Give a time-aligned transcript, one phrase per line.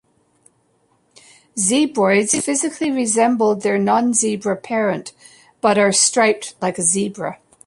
[1.59, 5.13] Zebroids physically resemble their nonzebra parent,
[5.61, 7.37] but are striped like a zebra.